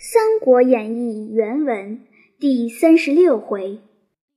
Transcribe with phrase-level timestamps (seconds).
[0.00, 2.02] 三国演义》原文
[2.38, 3.80] 第三十六回：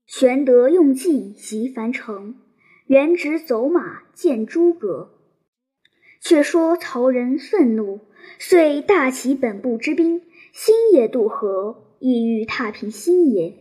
[0.08, 2.34] 玄德用计袭樊城，
[2.88, 5.12] 元直走马见诸葛。
[6.20, 8.00] 却说曹仁愤怒，
[8.40, 13.54] 遂大起本部之兵，星夜渡河，意欲踏平新野。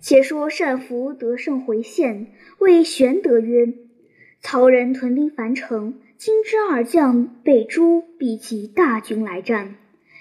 [0.00, 3.72] 且说单福得胜回县，谓玄德曰
[4.42, 9.76] ：“曹仁屯兵樊城，今之二将被诛，必起大军来战。”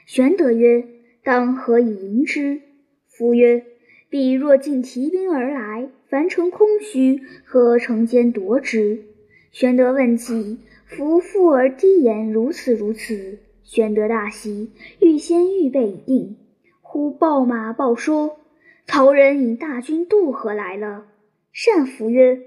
[0.06, 0.88] 玄德曰：
[1.24, 2.62] 当何以迎之？
[3.08, 3.66] 夫曰
[4.10, 9.04] ：“彼若尽提兵而来，樊城空虚，何城间夺之？”
[9.52, 13.40] 玄德问计，夫妇而低言如此如此。
[13.64, 16.38] 玄德大喜，预先预备已定。
[16.82, 18.40] 忽报马报说，
[18.88, 21.06] 曹仁引大军渡河来了。
[21.52, 22.40] 单福曰：“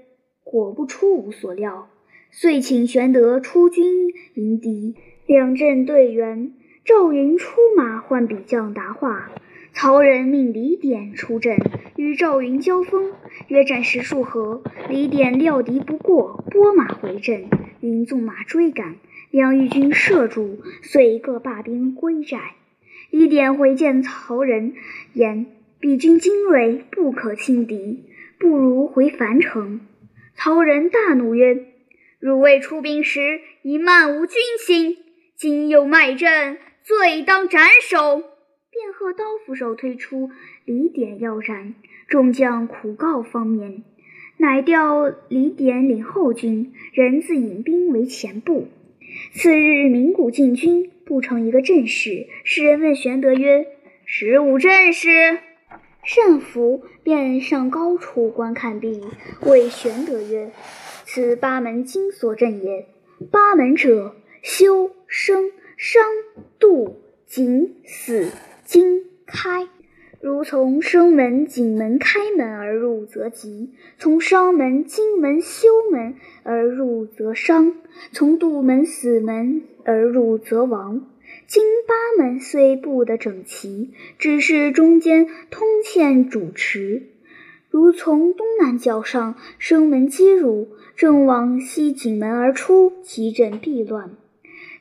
[0.43, 1.89] 果不出吾所料。”
[2.31, 4.95] 遂请玄德出军迎敌，
[5.27, 6.53] 两阵对圆。
[6.85, 9.31] 赵云出马唤比将答话，
[9.71, 11.57] 曹仁命李典出阵
[11.95, 13.13] 与赵云交锋，
[13.47, 17.47] 约战十数合，李典料敌不过，拨马回阵，
[17.79, 18.97] 云纵马追赶，
[19.31, 22.55] 两翼军射住，遂各罢兵归寨。
[23.11, 24.73] 李典回见曹仁，
[25.13, 25.45] 言
[25.79, 28.03] 彼军精锐，不可轻敌，
[28.37, 29.79] 不如回樊城。
[30.35, 31.65] 曹仁大怒曰
[32.19, 34.97] ：“汝未出兵时，已漫无军心，
[35.37, 38.17] 今又卖阵。”罪当斩首！
[38.69, 40.31] 便喝刀斧手推出，
[40.65, 41.75] 李典要斩，
[42.09, 43.83] 众将苦告方免，
[44.35, 48.67] 乃调李典领后军，人自引兵为前部。
[49.31, 52.27] 次日鸣鼓进军，布成一个阵势。
[52.43, 53.65] 使人问玄德曰
[54.05, 55.39] ：“十五阵势？”
[56.17, 59.01] 单福便上高处观看毕，
[59.45, 60.51] 谓玄德曰
[61.07, 62.87] ：“此八门金锁阵也。
[63.31, 66.03] 八门者，修生。”商、
[66.59, 68.27] 杜、景、死、
[68.63, 69.67] 金、开。
[70.21, 77.73] 如从生门、景门、开门而入，则吉；从商门、金门、休门而入，则伤；
[78.13, 81.07] 从杜门、死门而入，则亡。
[81.47, 87.03] 今八门虽布得整齐，只是中间通欠主持。
[87.69, 94.11] 如从东南角上，生门击入，正往西景门而出，其阵必乱。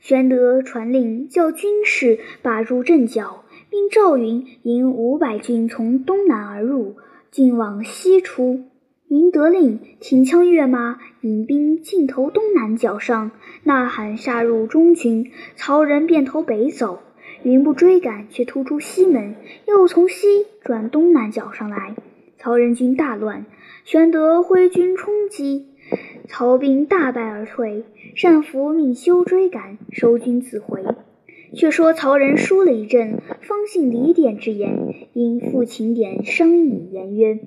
[0.02, 6.96] 玄德传令，叫军士把入阵脚，并赵云引五百军从东南而入，
[7.30, 8.64] 进往西出。
[9.06, 13.30] 云得令，挺枪跃马，引兵进投东南角上，
[13.62, 15.30] 呐喊杀入中军。
[15.54, 16.98] 曹仁便投北走，
[17.44, 19.36] 云不追赶，却突出西门，
[19.68, 20.26] 又从西
[20.64, 21.94] 转东南角上来。
[22.38, 23.46] 曹仁军大乱，
[23.84, 25.68] 玄德挥军冲击。
[26.28, 27.84] 曹兵大败而退，
[28.22, 30.82] 单福命休追赶，收军自回。
[31.54, 37.40] 却说曹仁输了一阵，方信李典之言，因父秦典商议言曰：“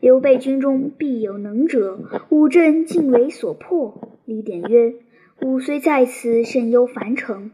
[0.00, 4.94] 刘备军中必有能者，吾阵尽为所破。”李典曰
[5.40, 7.52] ：“吾虽在此，甚忧樊城。”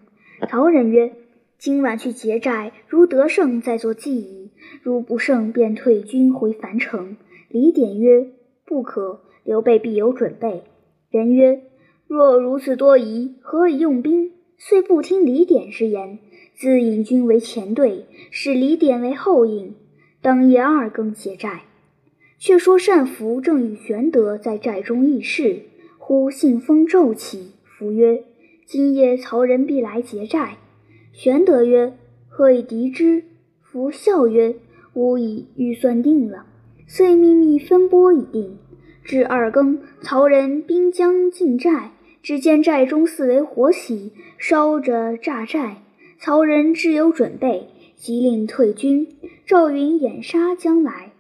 [0.49, 1.12] 曹仁曰
[1.59, 4.49] ：“今晚去劫寨，如得胜，再作计议；
[4.83, 7.19] 如不胜，便退军回樊城。”
[7.50, 8.28] 李典曰
[8.65, 10.65] ：“不可。”刘备必有准备。
[11.11, 11.63] 人曰
[12.07, 16.19] ：“若如此多疑，何以用兵？”遂不听李典之言，
[16.55, 19.75] 自引军为前队，使李典为后应。
[20.21, 21.63] 当夜二更劫寨。
[22.39, 25.63] 却说单福正与玄德在寨中议事，
[25.97, 27.53] 忽信风骤起。
[27.65, 28.25] 福曰
[28.69, 30.59] ：“今夜曹仁必来劫寨。”
[31.15, 31.97] 玄德曰
[32.29, 33.25] ：“何以敌之？”
[33.65, 34.57] 福笑曰
[34.93, 36.45] ：“吾已预算定了。”
[36.87, 38.59] 遂秘密分拨已定。
[39.09, 41.93] 至二更，曹仁兵将进寨，
[42.23, 45.79] 只见寨中四围火起，烧着炸寨。
[46.19, 49.09] 曹仁知有准备，即令退军。
[49.47, 51.13] 赵云掩杀将来，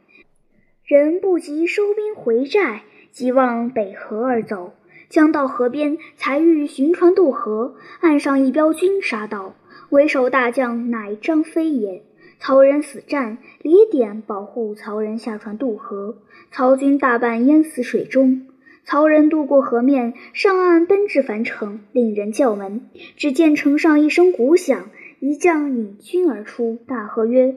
[0.84, 4.74] 人不及收兵回寨，即往北河而走。
[5.08, 9.54] 将到河边，才欲寻船渡河，岸上一彪军杀到，
[9.88, 12.02] 为首大将乃张飞也。
[12.40, 16.18] 曹仁死战，李典保护曹仁下船渡河，
[16.52, 18.46] 曹军大半淹死水中。
[18.84, 22.88] 曹仁渡过河面，上岸奔至樊城，令人叫门。
[23.16, 24.88] 只见城上一声鼓响，
[25.20, 27.56] 一将引军而出，大喝曰：“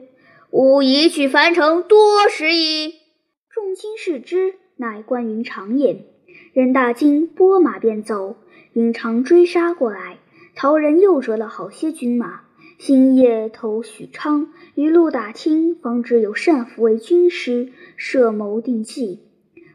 [0.50, 2.92] 吾已取樊城多时矣！”
[3.48, 6.04] 众卿视之，乃关云长也。
[6.52, 8.36] 人大惊，拨马便走。
[8.74, 10.18] 云长追杀过来，
[10.54, 12.40] 曹仁又折了好些军马。
[12.84, 19.20] 星夜投许昌，一路打听，方知有单福为军师，设谋定计。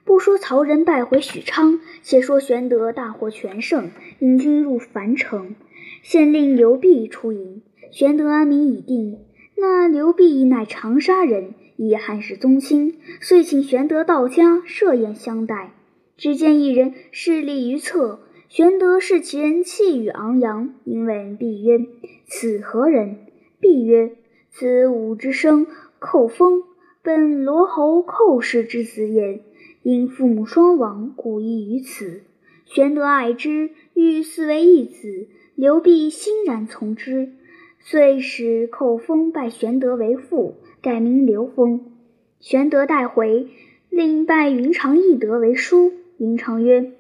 [0.03, 5.55] 不说曹仁败回许昌，且说玄德大获全胜，引军入樊城，
[6.03, 7.61] 县令刘辟出营。
[7.91, 9.19] 玄德安民已定，
[9.55, 15.71] 那刘弼乃长沙人，亦汉室宗亲，遂请玄德到家设宴相待。
[16.17, 18.19] 只见一人侍立于侧，
[18.49, 21.85] 玄德视其人气宇昂扬，因问毕曰
[22.27, 23.17] ：“此何人？”
[23.59, 24.15] 毕曰
[24.51, 25.67] ：“此武之生
[25.99, 26.63] 寇封，
[27.01, 29.41] 本罗侯寇氏之子也。
[29.83, 32.21] 因父母双亡，故异于此。”
[32.63, 35.27] 玄德爱之，欲嗣为义子。
[35.55, 37.33] 刘弼欣然从之，
[37.79, 41.91] 遂使寇封拜玄德为父，改名刘封。
[42.39, 43.47] 玄德带回，
[43.89, 45.91] 令拜云长翼德为叔。
[46.17, 46.93] 云长曰：“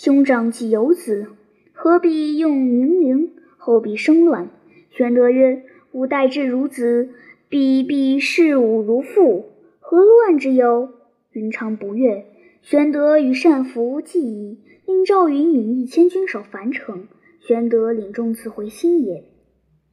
[0.00, 1.26] 兄长既有子，
[1.72, 3.32] 何必用名陵？
[3.56, 4.48] 后必生乱。”
[4.96, 7.08] 玄德曰：“吾待之如子，
[7.48, 9.46] 必必视吾如父，
[9.80, 10.88] 何乱之有？”
[11.34, 12.26] 云长不悦。
[12.62, 17.08] 玄德与单福计议，令赵云引一千军守樊城，
[17.40, 19.24] 玄德领众自回新野。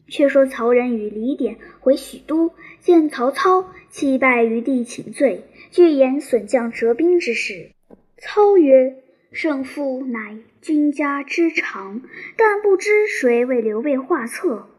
[0.08, 7.72] 却说曹仁与李典回许都，见曹操，泣拜于地请罪，具言损将折兵之事。
[8.20, 8.98] 操曰
[9.36, 12.02] ：“胜负乃君家之常，
[12.38, 14.70] 但不知谁为刘备画策。”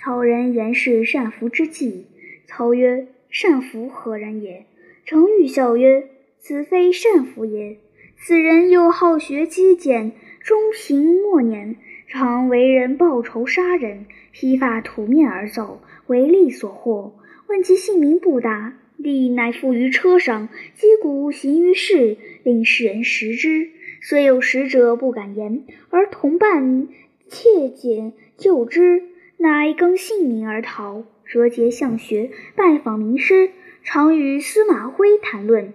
[0.00, 2.06] 曹仁言是善福之计。
[2.46, 4.64] 曹曰：“善福何人也？”
[5.04, 6.08] 程昱笑曰
[6.40, 7.76] ：“此非善福也。
[8.16, 11.76] 此人又好学击剑，中平末年，
[12.08, 17.14] 常为人报仇杀人，披发涂面而走，为利所获。
[17.48, 23.72] 问其姓名不答。”利乃附于车上，击鼓行于市，令世人识之。
[24.08, 26.86] 虽有使者不敢言，而同伴
[27.26, 29.02] 窃解救之，
[29.36, 31.02] 乃更姓名而逃。
[31.24, 33.50] 折节向学，拜访名师，
[33.82, 35.72] 常与司马徽谈论。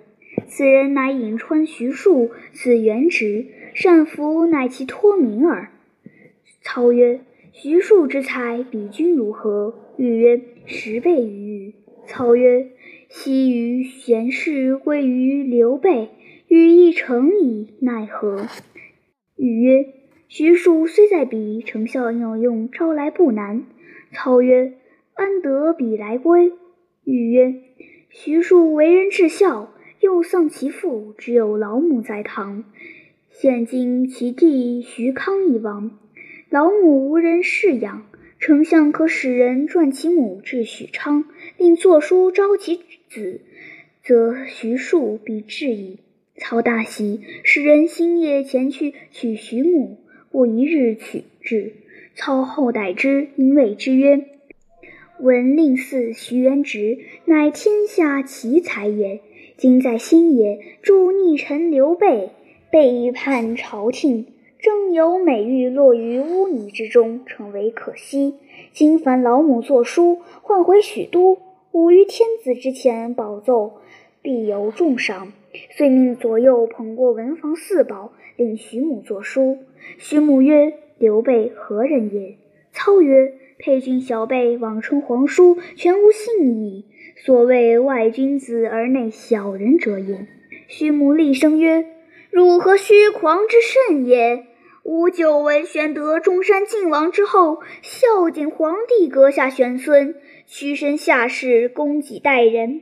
[0.48, 5.68] 此人乃颍川徐庶，字元直，善服乃其托名耳。
[6.62, 7.20] 操曰
[7.52, 11.74] ：“徐庶之才，比君如何？”欲曰：“十倍于。”
[12.08, 12.70] 操曰：
[13.10, 16.08] 昔于贤士归于刘备，
[16.54, 18.46] 羽亦成矣，奈何？
[19.38, 19.86] 禹曰：
[20.28, 23.64] 徐庶虽在彼，丞相要用，招来不难。
[24.12, 24.74] 操曰：
[25.14, 26.52] 安得彼来归？
[27.06, 27.56] 禹曰：
[28.10, 32.66] 徐庶为人至孝，又丧其父，只有老母在堂。
[33.30, 35.98] 现今其弟徐康已亡，
[36.50, 38.06] 老母无人侍养，
[38.40, 41.24] 丞相可使人传其母至许昌，
[41.56, 42.82] 并作书招其。
[43.08, 43.40] 子，
[44.04, 46.00] 则徐庶必至矣。
[46.38, 49.98] 操大喜，使人星夜前去取徐母，
[50.32, 51.74] 不一日取至。
[52.16, 54.26] 操后代之，因谓之曰
[55.20, 59.22] ：“闻令嗣徐元直，乃天下奇才也。
[59.58, 62.30] 今在新野，助逆臣刘备，
[62.72, 64.26] 背叛朝廷，
[64.60, 68.36] 正有美玉落于污泥之中，诚为可惜。
[68.74, 71.38] 今凡老母作书，唤回许都。”
[71.74, 73.80] 吾于天子之前保奏，
[74.22, 75.34] 必有重赏。
[75.72, 79.58] 遂命左右捧过文房四宝，令徐母作书。
[79.98, 82.36] 徐母曰：“刘备何人也？”
[82.72, 86.86] 操曰：“沛郡小辈，妄称皇叔，全无信义。
[87.18, 90.28] 所谓外君子而内小人者也。”
[90.68, 91.86] 徐母厉声曰
[92.32, 93.58] ：“汝何虚狂之
[93.90, 94.46] 甚也？
[94.84, 100.16] 吾久闻玄德中山靖王之后，孝敬皇帝，阁下玄孙。”
[100.48, 102.82] 屈身下士，供给待人，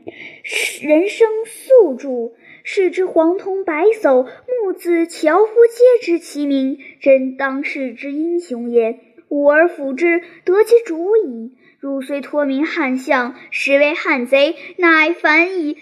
[0.81, 2.33] 人生素著。
[2.63, 4.27] 视之黄铜白叟，
[4.63, 8.99] 木子樵夫，皆知其名，真当世之英雄也。
[9.27, 11.51] 吾而辅之，得其主矣。
[11.79, 15.77] 汝虽托名汉相，实为汉贼，乃反以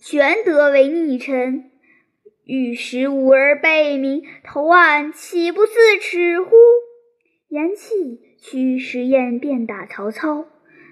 [0.00, 1.70] 玄德为逆臣，
[2.48, 6.56] 欲使吾儿背名投案，岂不自耻乎？
[7.48, 10.46] 言讫，驱使宴便打曹操。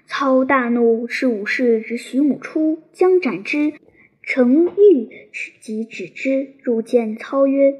[0.05, 3.73] 操大怒，斥武士执徐母出，将斩之。
[4.21, 5.09] 程昱
[5.59, 7.73] 即止之，入见操曰：“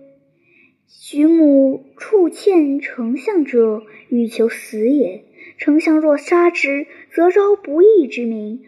[0.90, 5.24] 徐母触欠丞相者，欲求死也。
[5.60, 8.64] 丞相若杀之，则招不义之名，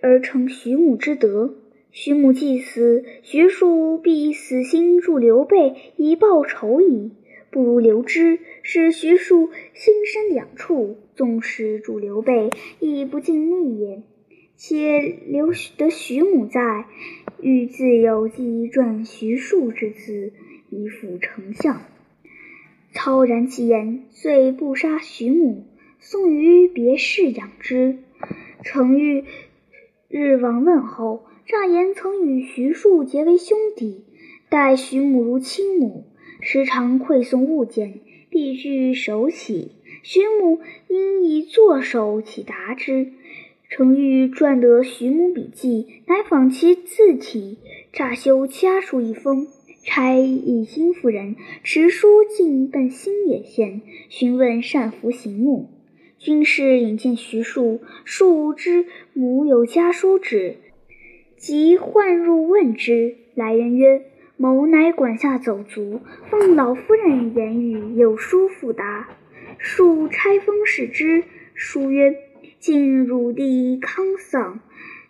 [0.00, 1.56] 而成徐母之德。
[1.92, 7.12] 徐母既死，徐庶必死心助刘备，以报仇矣。
[7.50, 14.02] 不如留之，使徐庶心生两处。”纵使助刘备，亦不尽力也。
[14.56, 16.86] 且留得徐母在，
[17.42, 20.32] 欲自有计撰徐庶之子，
[20.70, 21.82] 以辅丞相。
[22.92, 25.66] 操然其言，遂不杀徐母，
[25.98, 27.98] 送于别室养之。
[28.62, 29.24] 程昱
[30.08, 34.04] 日往问候，诈言曾与徐庶结为兄弟，
[34.48, 36.04] 待徐母如亲母，
[36.40, 39.72] 时常馈送物件，必具手起。
[40.04, 43.08] 徐母因以作手起答之，
[43.68, 47.58] 程昱撰得《徐母笔记》，乃仿其字体，
[47.92, 49.48] 诈修家书一封，
[49.82, 55.68] 差义兴夫人持书进奔新野县，询问善福行目。
[56.16, 60.54] 军士引见徐庶，庶知母有家书旨，
[61.40, 63.16] 即唤入问之。
[63.34, 64.02] 来人曰
[64.36, 69.08] ：“某乃管下走卒，奉老夫人言语，有书复答。”
[69.56, 72.14] 庶差封视之，书曰。
[72.58, 74.60] 晋汝弟康丧，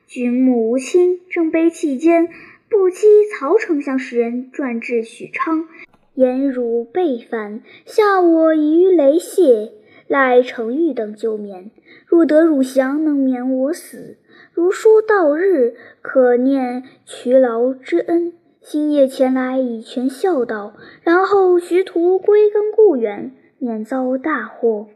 [0.06, 2.28] 君母无亲，正悲泣间，
[2.68, 5.66] 不期曹丞相使人传至许昌，
[6.14, 9.72] 言汝被犯，下我于雷泄，
[10.10, 11.70] 赖程昱等救免。
[12.04, 14.16] 若得汝降，能免我死。
[14.52, 18.32] 如书到日，可念渠劳之恩。
[18.60, 20.74] 星夜前来，以全孝道，
[21.04, 24.88] 然后徐图归根故园，免遭大祸。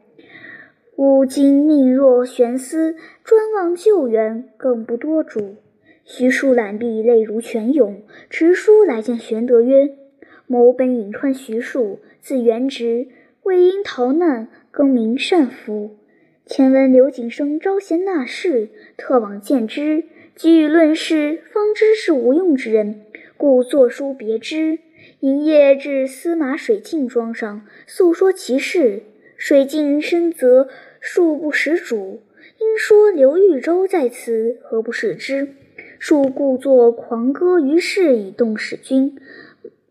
[0.96, 5.54] 吾今命若悬丝，专望救援，更不多嘱。
[6.04, 9.90] 徐庶览毕，泪如泉涌，持书来见玄德曰
[10.48, 13.06] ：“某本颍川徐庶，字元直，
[13.44, 15.94] 为因逃难，更名善福。
[16.46, 20.02] 前闻刘景升招贤纳士，特往见之。
[20.34, 23.02] 给予论事，方知是无用之人，
[23.36, 24.80] 故作书别之。
[25.20, 29.04] 一夜至司马水镜庄上，诉说其事。
[29.36, 30.68] 水镜深责。”
[31.06, 32.22] 庶不识主，
[32.58, 35.48] 因说刘豫州在此，何不使之？
[35.98, 39.18] 庶故作狂歌于市，以动使君。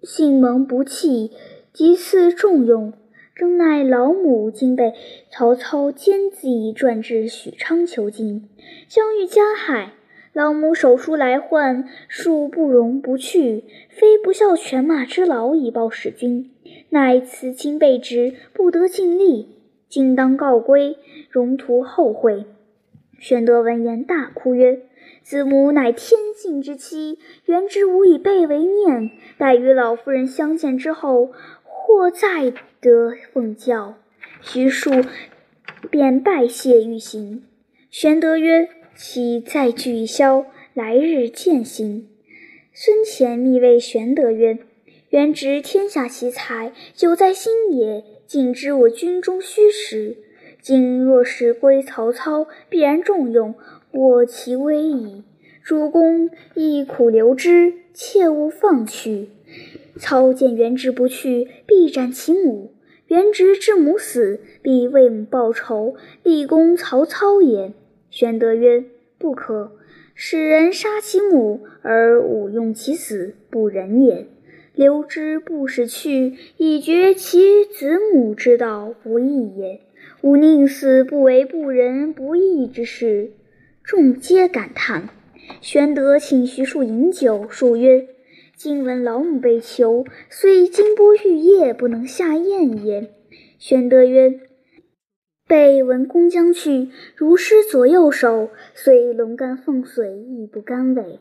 [0.02, 1.32] 幸蒙不弃，
[1.72, 2.94] 即赐重用。
[3.36, 4.94] 征乃老母今被
[5.32, 8.48] 曹操奸计转至许昌囚禁，
[8.88, 9.94] 将欲加害。
[10.34, 16.52] 老母手书来唤，恕不容不去，非不效犬马之劳以报使君，
[16.90, 19.50] 乃辞亲备之，不得尽力。
[19.90, 20.98] 今当告归，
[21.32, 22.46] 容图后会。
[23.20, 24.82] 玄德闻言大哭曰
[25.24, 29.12] ：“子母乃天性之妻，原之无以备为念。
[29.38, 31.32] 待与老夫人相见之后，
[31.86, 33.96] 或再得奉教。”
[34.42, 34.90] 徐庶
[35.92, 37.44] 便拜谢欲行。
[37.92, 42.08] 玄德曰：“岂再聚一宵，来日见行。”
[42.74, 44.60] 孙乾密谓玄德曰
[45.12, 50.18] ：“原值天下奇才，久在新野。”尽知我军中虚实，
[50.60, 53.54] 今若是归曹操，必然重用，
[53.92, 55.24] 我其威矣。
[55.64, 59.28] 主公亦苦留之，切勿放去。
[59.96, 62.74] 操见元直不去，必斩其母。
[63.08, 67.74] 元直之母死，必为母报仇，立功曹操也。
[68.10, 68.84] 玄德曰
[69.20, 69.74] ：“不可，
[70.16, 74.28] 使人杀其母，而吾用其死，不仁也。”
[74.74, 79.82] 留之不使去，以绝其子母之道，不义也。
[80.22, 83.30] 吾宁死不为不仁不义之事。
[83.84, 85.10] 众皆感叹。
[85.62, 88.08] 玄德请徐庶饮酒，庶曰
[88.64, 93.10] ：“今闻老母被囚，虽金波玉叶，不能下咽也。”
[93.60, 94.40] 玄德曰
[95.46, 101.20] ：“备闻公将去，如失左右手，虽龙肝凤髓，亦不甘为。”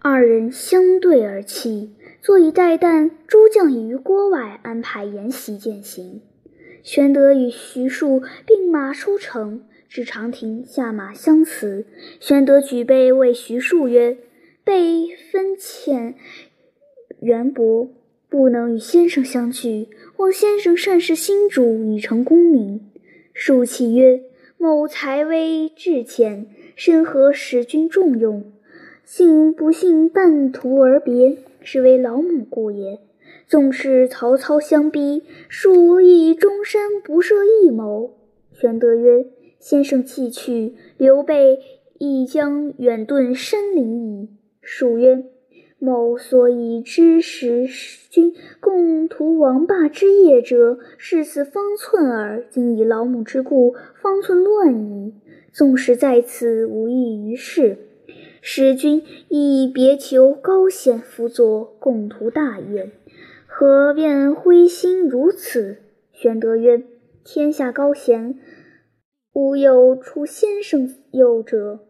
[0.00, 1.90] 二人相对而泣。
[2.22, 6.22] 坐以待旦，诸将已于郭外安排筵席饯行。
[6.82, 11.84] 玄德与徐庶并马出城，至长亭下马相辞。
[12.20, 14.16] 玄德举杯谓徐庶曰
[14.64, 16.14] ：“备分遣
[17.20, 17.88] 袁伯，
[18.28, 22.80] 不能与先生相聚，望先生善事新主，以成功名。”
[23.32, 24.22] 庶泣曰
[24.58, 26.46] ：“某才微志浅，
[26.76, 28.44] 身何使君重用？
[29.04, 33.00] 幸不幸半途而别。”是为老母故也。
[33.46, 38.14] 纵使曹操相逼，庶亦终身不设异谋。
[38.50, 39.26] 玄德曰
[39.60, 41.58] ：“先生弃去，刘备
[41.98, 44.28] 亦将远遁山林矣。”
[44.62, 45.22] 庶曰
[45.80, 47.66] ：“某所以知使
[48.10, 52.44] 君共图王霸之业者，是此方寸耳。
[52.50, 55.14] 今以老母之故，方寸乱矣。
[55.52, 57.78] 纵使在此，无益于事。”
[58.42, 62.90] 使君亦别求高贤辅佐，共图大业，
[63.46, 65.76] 何便灰心如此？
[66.12, 66.82] 玄德曰
[67.24, 68.38] ：“天下高贤，
[69.34, 71.80] 无有出先生右者。”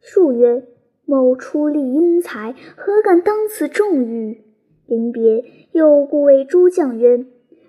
[0.00, 0.64] 数曰
[1.06, 4.42] ：“某出力庸才，何敢当此重誉？”
[4.86, 7.24] 临别，又故谓诸将曰：“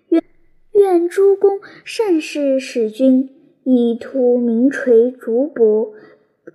[0.09, 0.23] 愿
[0.73, 3.29] 愿诸公善事使君，
[3.63, 5.91] 以图名垂竹帛，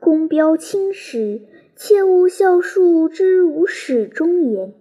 [0.00, 1.40] 功标青史。”
[1.80, 4.75] 切勿笑庶之无始终也。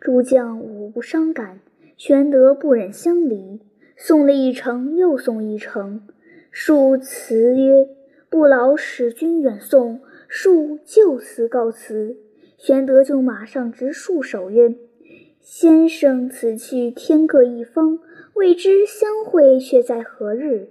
[0.00, 1.60] 诸将无不伤感。
[1.96, 3.60] 玄德不忍相离，
[3.96, 6.08] 送了一程，又送一程。
[6.50, 7.88] 庶辞曰
[8.28, 10.00] ：“不劳使君远送，
[10.32, 12.16] 树就此告辞。”
[12.56, 14.76] 玄德就马上直树手曰
[15.40, 17.98] ：“先生此去天各一方，
[18.34, 20.68] 未知相会却在何日？”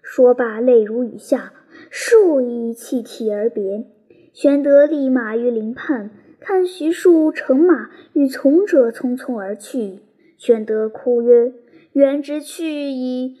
[0.00, 1.52] 说罢，泪如雨下，
[1.90, 3.84] 树已泣涕而别。
[4.32, 9.98] 玄德立马于林畔，看徐庶乘马与从者匆匆而去。
[10.36, 11.52] 玄德哭曰
[11.92, 13.38] ：“元直去矣，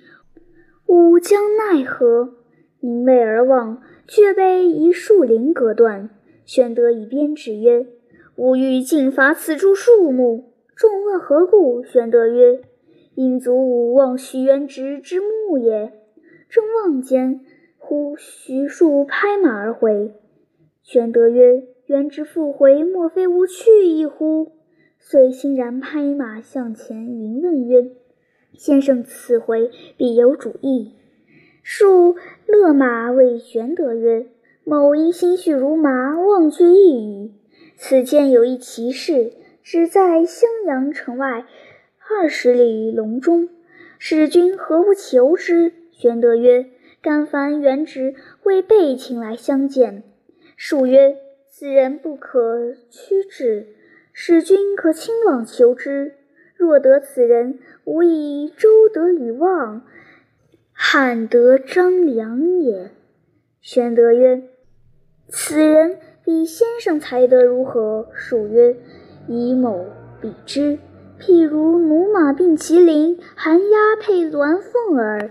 [0.86, 2.34] 吾将奈何？”
[2.82, 6.10] 凝泪而望，却被一树林隔断。
[6.44, 7.86] 玄德以鞭指曰
[8.34, 11.84] ：“吾欲尽伐此株树木。”众问何故？
[11.84, 12.60] 玄德曰
[13.14, 15.92] ：“因祖武望徐元直之墓也。”
[16.50, 17.40] 正望间，
[17.78, 20.12] 忽徐庶拍马而回。
[20.82, 24.50] 玄德曰：“元直复回，莫非吾去意乎？”
[24.98, 27.92] 遂欣然拍马向前迎问曰
[28.58, 30.94] ：“先生此回必有主意？”
[31.62, 34.26] 庶勒马谓玄德曰：
[34.64, 37.30] 某因心绪如麻，忘却一语。
[37.76, 41.46] 此间有一奇士，只在襄阳城外
[42.08, 43.48] 二十里隆中。
[43.98, 45.72] 使君何不求之？
[45.92, 46.66] 玄德曰
[47.02, 48.14] ：“敢烦元直
[48.44, 50.02] 为备请来相见。”
[50.56, 51.18] 术曰
[51.50, 53.66] ：“此人不可屈至，
[54.14, 56.14] 使君可亲往求之。
[56.56, 59.82] 若得此人，吾以周得与望，
[60.82, 62.90] 汉得张良也。”
[63.60, 64.44] 玄德曰。
[65.28, 68.08] 此人比先生才德如何？
[68.14, 68.74] 属曰
[69.28, 69.84] ：“以某
[70.22, 70.78] 比之，
[71.20, 75.30] 譬如驽马并麒麟，寒鸦配鸾凤耳。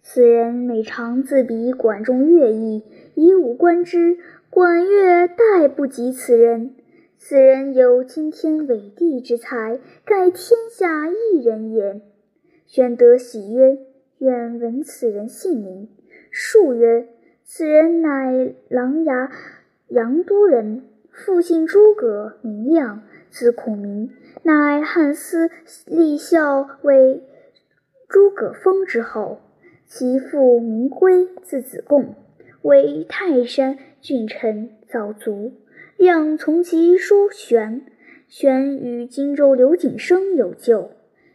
[0.00, 2.84] 此人每常自比管仲乐毅，
[3.16, 4.16] 以武观之，
[4.48, 6.76] 管乐殆不及此人。
[7.18, 12.00] 此人有惊天伟地之才，盖天下一人也。”
[12.66, 13.76] 玄德喜曰
[14.18, 15.88] ：“愿闻此人姓名。”
[16.30, 17.08] 数曰。
[17.46, 19.30] 此人乃琅琊
[19.88, 24.10] 阳都人，父姓诸葛，名亮，字孔明，
[24.42, 25.50] 乃汉司
[25.84, 27.22] 隶校尉
[28.08, 29.40] 诸葛丰之后。
[29.86, 32.14] 其父名归，字子贡，
[32.62, 35.52] 为泰山郡丞，早卒。
[35.98, 37.84] 亮从其叔玄，
[38.26, 40.92] 玄与荆州刘景升有旧，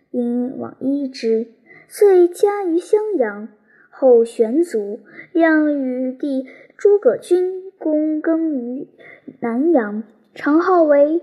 [0.10, 1.50] 因往依之，
[1.90, 3.50] 遂家于襄阳。
[3.90, 5.00] 后玄卒，
[5.34, 6.46] 亮与弟
[6.78, 8.88] 诸葛均躬耕于
[9.42, 11.22] 南阳，常号为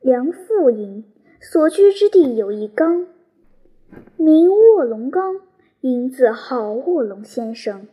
[0.00, 1.04] 梁父隐。
[1.40, 3.06] 所居之地有一冈，
[4.16, 5.42] 名卧龙冈，
[5.82, 7.86] 因自号卧龙先生。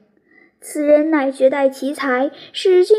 [0.59, 2.97] 此人乃绝代奇才，使君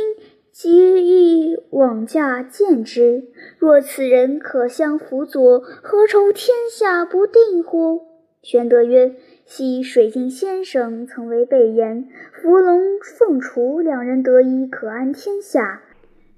[0.53, 3.25] 极意往驾见之。
[3.59, 8.16] 若此人可相辅佐，何愁天下不定乎？
[8.43, 9.15] 玄德曰。
[9.49, 15.83] 昔水镜先生曾为备言，伏龙凤雏两人得一，可安天下。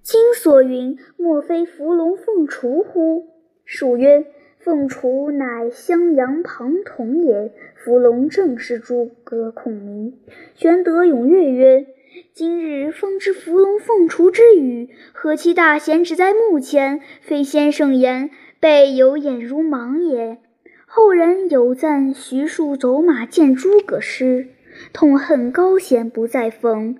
[0.03, 3.29] 今所云，莫非伏龙凤雏乎？
[3.65, 4.27] 属曰：
[4.59, 10.19] 凤雏乃襄阳庞统也，伏龙正是诸葛孔明。
[10.55, 11.87] 玄德踊跃曰：
[12.35, 18.29] 今日方知伏龙凤雏之语，何其大贤，只在目前，非先生言，
[18.61, 20.37] 备有眼如盲也。
[20.91, 24.49] 后人有赞徐庶走马见诸葛诗，
[24.95, 26.97] 痛恨高贤不再逢。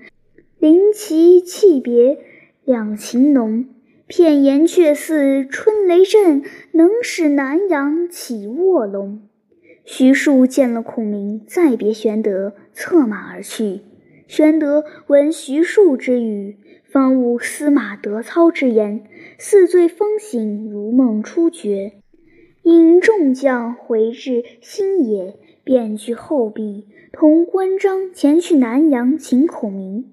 [0.59, 2.19] 临其泣别
[2.67, 3.65] 两情浓，
[4.07, 9.23] 片言却似春雷震，能使南阳起卧龙。
[9.87, 13.81] 徐庶见了孔明，再别玄德，策马而去。
[14.27, 19.03] 玄德闻徐庶之语，方悟司马德操之言，
[19.39, 21.95] 似醉方醒，如梦初觉。
[22.69, 30.13] 引众将回至新野，便据后壁，同关张前去南阳请孔明。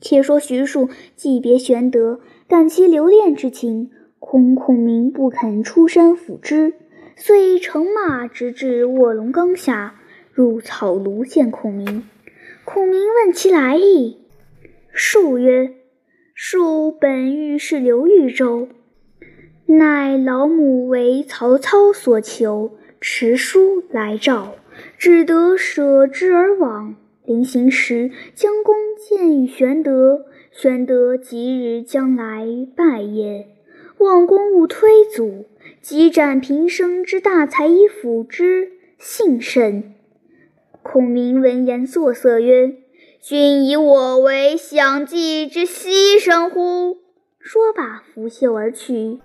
[0.00, 6.74] 且说徐庶既别玄德，感其留恋之情，恐孔明不肯出山辅之，
[7.14, 10.00] 遂乘马直至卧龙冈下，
[10.32, 12.02] 入草庐见孔明。
[12.64, 14.16] 孔明问其来意，
[14.92, 15.74] 庶曰
[16.34, 18.66] ：“庶本欲是刘豫州。”
[19.70, 22.70] 乃老母为曹操所求，
[23.02, 24.54] 持书来召，
[24.96, 26.96] 只得舍之而往。
[27.26, 33.46] 临行时，将弓箭与玄德，玄德即日将来拜也。
[33.98, 35.44] 望公勿推阻，
[35.82, 39.92] 即展平生之大才以辅之，幸甚。
[40.82, 42.74] 孔明闻言作色曰
[43.20, 46.96] ：“君以我为享祭之牺牲乎？”
[47.38, 49.18] 说罢，拂袖而去。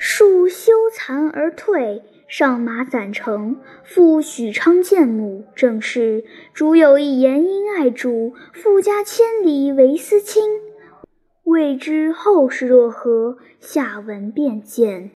[0.00, 5.44] 树羞惭而退，上马攒城，赴许昌见母。
[5.56, 10.44] 正是主有一言因爱主，富家千里为思亲。
[11.42, 15.06] 未知后事若何，下文便见。